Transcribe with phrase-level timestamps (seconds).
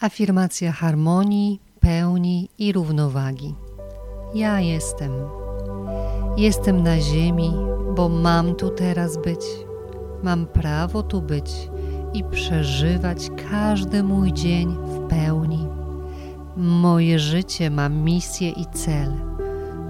[0.00, 3.54] Afirmacja harmonii, pełni i równowagi.
[4.34, 5.12] Ja jestem.
[6.36, 7.52] Jestem na ziemi,
[7.96, 9.40] bo mam tu teraz być.
[10.22, 11.70] Mam prawo tu być
[12.14, 15.66] i przeżywać każdy mój dzień w pełni.
[16.56, 19.12] Moje życie ma misję i cel.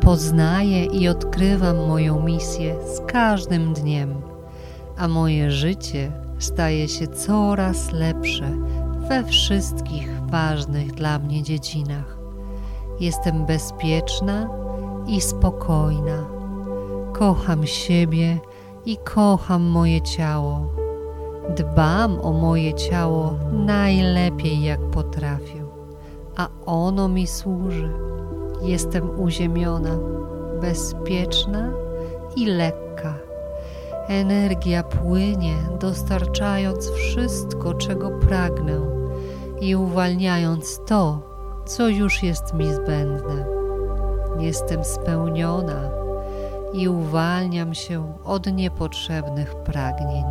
[0.00, 4.14] Poznaję i odkrywam moją misję z każdym dniem,
[4.96, 8.63] a moje życie staje się coraz lepsze
[9.08, 12.18] we wszystkich ważnych dla mnie dziedzinach.
[13.00, 14.48] Jestem bezpieczna
[15.06, 16.24] i spokojna.
[17.12, 18.38] Kocham siebie
[18.86, 20.66] i kocham moje ciało.
[21.56, 25.64] Dbam o moje ciało najlepiej jak potrafię,
[26.36, 27.90] a ono mi służy.
[28.62, 29.98] Jestem uziemiona,
[30.60, 31.70] bezpieczna
[32.36, 33.33] i lekka.
[34.08, 38.80] Energia płynie, dostarczając wszystko, czego pragnę
[39.60, 41.22] i uwalniając to,
[41.66, 43.46] co już jest mi zbędne.
[44.38, 45.90] Jestem spełniona
[46.72, 50.24] i uwalniam się od niepotrzebnych pragnień.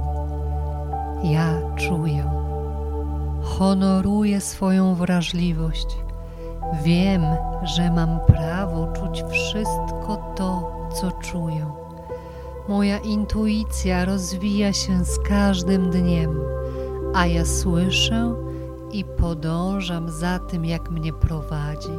[1.23, 2.31] Ja czuję,
[3.43, 5.97] honoruję swoją wrażliwość.
[6.83, 7.21] Wiem,
[7.63, 11.82] że mam prawo czuć wszystko to, co czuję.
[12.67, 16.39] Moja intuicja rozwija się z każdym dniem,
[17.13, 18.35] a ja słyszę
[18.91, 21.97] i podążam za tym, jak mnie prowadzi.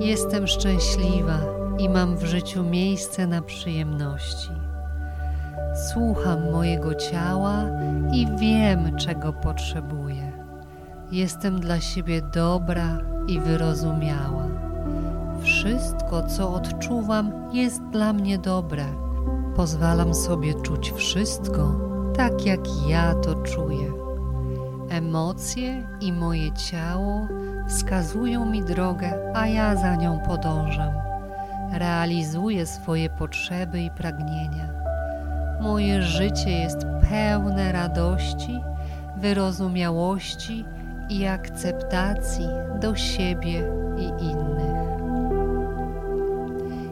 [0.00, 1.38] Jestem szczęśliwa
[1.78, 4.50] i mam w życiu miejsce na przyjemności.
[5.92, 7.64] Słucham mojego ciała
[8.12, 10.32] i wiem, czego potrzebuję.
[11.10, 14.46] Jestem dla siebie dobra i wyrozumiała.
[15.42, 19.07] Wszystko, co odczuwam, jest dla mnie dobre.
[19.58, 21.72] Pozwalam sobie czuć wszystko
[22.16, 23.92] tak, jak ja to czuję.
[24.90, 27.28] Emocje i moje ciało
[27.68, 30.92] wskazują mi drogę, a ja za nią podążam.
[31.72, 34.68] Realizuję swoje potrzeby i pragnienia.
[35.60, 36.78] Moje życie jest
[37.10, 38.60] pełne radości,
[39.16, 40.64] wyrozumiałości
[41.08, 42.46] i akceptacji
[42.80, 43.62] do siebie
[43.98, 44.88] i innych.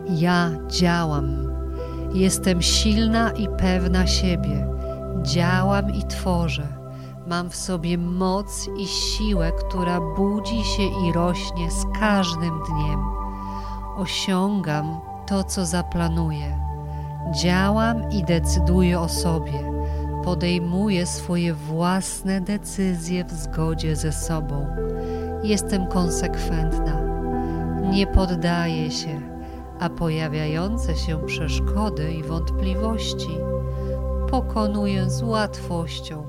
[0.08, 1.45] Ja działam.
[2.14, 4.66] Jestem silna i pewna siebie.
[5.22, 6.66] Działam i tworzę.
[7.26, 13.00] Mam w sobie moc i siłę, która budzi się i rośnie z każdym dniem.
[13.96, 16.58] Osiągam to, co zaplanuję.
[17.42, 19.72] Działam i decyduję o sobie.
[20.24, 24.66] Podejmuję swoje własne decyzje w zgodzie ze sobą.
[25.42, 27.00] Jestem konsekwentna.
[27.90, 29.20] Nie poddaję się,
[29.80, 33.38] a pojawiające się przeszkody i wątpliwości
[34.30, 36.26] pokonuję z łatwością.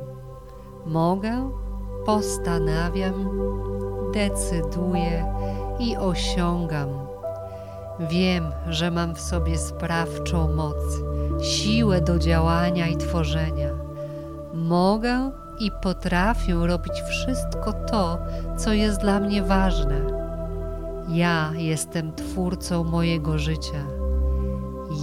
[0.86, 1.52] Mogę,
[2.06, 3.30] postanawiam,
[4.14, 5.34] decyduję
[5.80, 6.90] i osiągam.
[8.00, 10.76] Wiem, że mam w sobie sprawczą moc,
[11.42, 13.70] siłę do działania i tworzenia.
[14.54, 18.18] Mogę i potrafię robić wszystko to,
[18.58, 20.17] co jest dla mnie ważne.
[21.08, 23.86] Ja jestem twórcą mojego życia.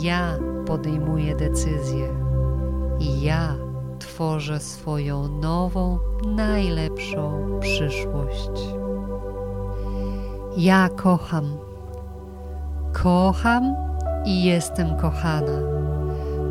[0.03, 2.09] Ja podejmuję decyzje.
[3.20, 3.54] Ja
[3.98, 8.50] tworzę swoją nową, najlepszą przyszłość.
[10.56, 11.44] Ja kocham.
[12.92, 13.75] Kocham
[14.25, 15.60] i jestem kochana.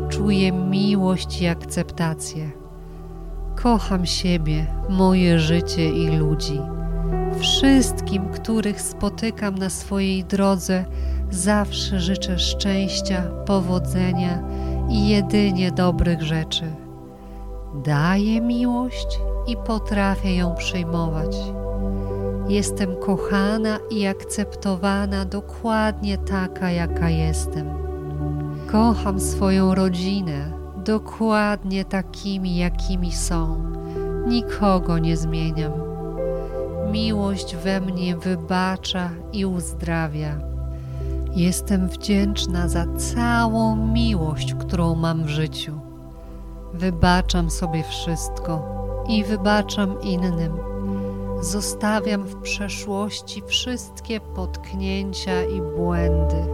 [0.08, 2.50] Czuję miłość i akceptację.
[3.62, 6.60] Kocham siebie, moje życie i ludzi.
[7.44, 10.84] Wszystkim, których spotykam na swojej drodze,
[11.30, 14.42] zawsze życzę szczęścia, powodzenia
[14.88, 16.64] i jedynie dobrych rzeczy.
[17.84, 21.36] Daję miłość i potrafię ją przyjmować.
[22.48, 27.66] Jestem kochana i akceptowana dokładnie taka, jaka jestem.
[28.72, 30.52] Kocham swoją rodzinę
[30.84, 33.72] dokładnie takimi, jakimi są.
[34.26, 35.93] Nikogo nie zmieniam.
[36.94, 40.40] Miłość we mnie wybacza i uzdrawia.
[41.36, 45.80] Jestem wdzięczna za całą miłość, którą mam w życiu.
[46.74, 48.62] Wybaczam sobie wszystko
[49.08, 50.52] i wybaczam innym.
[51.40, 56.46] Zostawiam w przeszłości wszystkie potknięcia i błędy.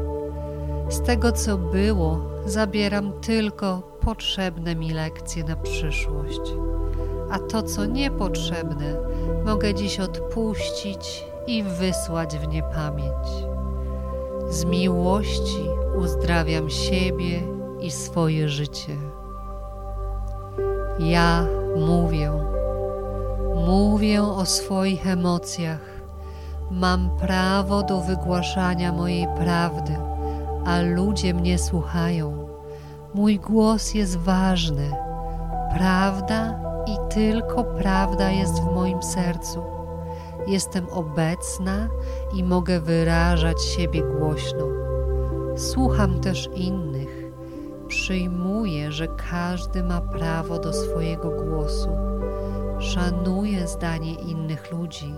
[0.88, 6.41] Z tego, co było, zabieram tylko potrzebne mi lekcje na przyszłość.
[7.31, 8.94] A to, co niepotrzebne,
[9.44, 13.29] mogę dziś odpuścić i wysłać w niepamięć.
[14.49, 15.67] Z miłości
[15.99, 17.43] uzdrawiam siebie
[17.81, 18.97] i swoje życie.
[20.99, 21.47] Ja
[21.77, 22.32] mówię,
[23.67, 25.81] Mówię o swoich emocjach.
[26.71, 29.97] Mam prawo do wygłaszania mojej prawdy,
[30.67, 32.49] a ludzie mnie słuchają.
[33.15, 34.91] Mój głos jest ważny.
[35.77, 39.63] Prawda i tylko prawda jest w moim sercu.
[40.47, 41.89] Jestem obecna
[42.35, 44.67] i mogę wyrażać siebie głośno.
[45.57, 47.25] Słucham też innych.
[47.89, 51.91] Przyjmuję, że każdy ma prawo do swojego głosu.
[52.79, 55.15] Szanuję zdanie innych ludzi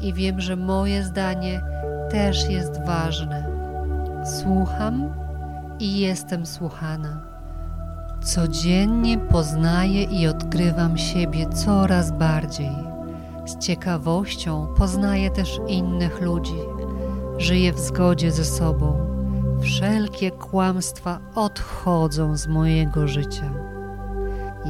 [0.00, 1.62] i wiem, że moje zdanie
[2.10, 3.48] też jest ważne.
[4.40, 5.14] Słucham
[5.78, 7.31] i jestem słuchana.
[8.22, 12.70] Codziennie poznaję i odkrywam siebie coraz bardziej.
[13.46, 16.58] Z ciekawością poznaję też innych ludzi.
[17.38, 19.06] Żyję w zgodzie ze sobą.
[19.60, 23.50] Wszelkie kłamstwa odchodzą z mojego życia.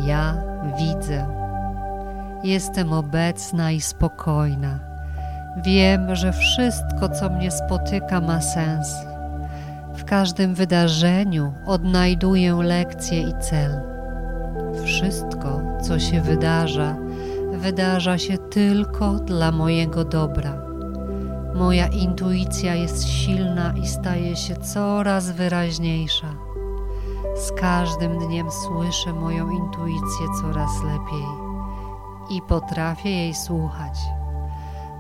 [0.07, 0.37] Ja
[0.79, 1.27] widzę.
[2.45, 4.79] Jestem obecna i spokojna.
[5.65, 9.12] Wiem, że wszystko, co mnie spotyka, ma sens.
[9.97, 13.81] W każdym wydarzeniu odnajduję lekcję i cel.
[14.85, 16.97] Wszystko, co się wydarza,
[17.53, 20.63] wydarza się tylko dla mojego dobra.
[21.55, 26.35] Moja intuicja jest silna i staje się coraz wyraźniejsza.
[27.37, 31.27] Z każdym dniem słyszę moją intuicję coraz lepiej
[32.31, 33.99] i potrafię jej słuchać.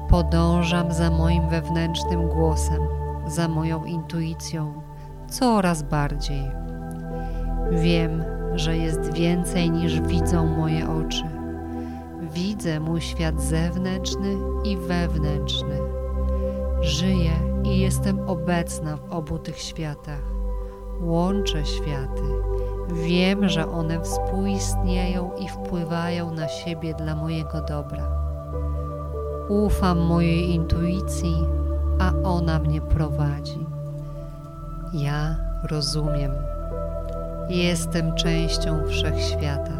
[0.08, 2.82] Podążam za moim wewnętrznym głosem,
[3.32, 4.82] za moją intuicją
[5.30, 6.50] coraz bardziej.
[7.70, 8.24] Wiem,
[8.54, 11.24] że jest więcej niż widzą moje oczy.
[12.34, 15.78] Widzę mój świat zewnętrzny i wewnętrzny.
[16.80, 17.32] Żyję
[17.64, 20.22] i jestem obecna w obu tych światach.
[21.00, 22.22] Łączę światy.
[22.92, 28.22] Wiem, że one współistnieją i wpływają na siebie dla mojego dobra.
[29.48, 31.34] Ufam mojej intuicji,
[32.02, 33.66] a ona mnie prowadzi.
[34.92, 36.32] Ja rozumiem.
[37.48, 39.78] Jestem częścią wszechświata.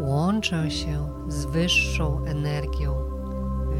[0.00, 2.94] Łączę się z wyższą energią.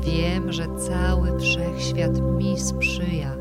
[0.01, 3.37] Wiem, że cały wszechświat mi sprzyja,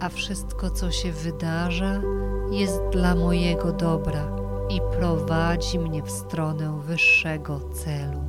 [0.00, 2.00] a wszystko, co się wydarza,
[2.50, 4.36] jest dla mojego dobra
[4.68, 8.20] i prowadzi mnie w stronę wyższego celu,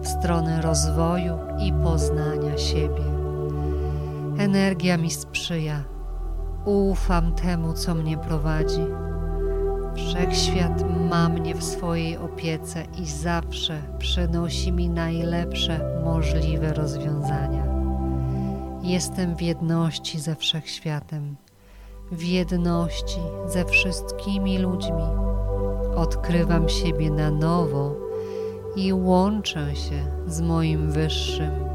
[0.00, 3.21] w stronę rozwoju i poznania siebie.
[4.38, 5.84] Energia mi sprzyja.
[6.64, 8.84] Ufam temu, co mnie prowadzi.
[9.96, 17.66] Wszechświat ma mnie w swojej opiece i zawsze przynosi mi najlepsze możliwe rozwiązania.
[18.82, 21.36] Jestem w jedności ze wszechświatem,
[22.12, 25.02] w jedności ze wszystkimi ludźmi.
[25.96, 27.94] Odkrywam siebie na nowo
[28.76, 31.71] i łączę się z moim wyższym